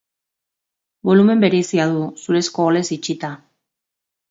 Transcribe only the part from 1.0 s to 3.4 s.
Bolumen bereizia du, zurezko oholez itxita.